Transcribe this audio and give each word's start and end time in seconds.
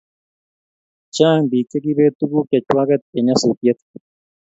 Chang 1.15 1.41
pik 1.49 1.65
chekibet 1.71 2.13
tuguk 2.19 2.45
chechawanget 2.51 3.01
en 3.17 3.23
nyasutiet 3.25 3.79